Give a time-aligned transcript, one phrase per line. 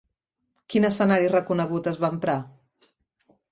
[0.73, 2.37] Quin escenari reconegut es va emprar?